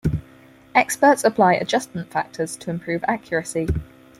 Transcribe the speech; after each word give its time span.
Experts 0.73 1.23
apply 1.23 1.53
adjustment 1.53 2.09
factors 2.09 2.55
to 2.55 2.71
improve 2.71 3.05
accuracy. 3.07 3.67